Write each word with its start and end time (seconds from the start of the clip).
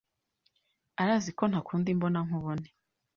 Arazi 1.01 1.31
ko 1.37 1.43
ntakunda 1.51 1.87
imbona 1.93 2.19
nkubone. 2.25 2.67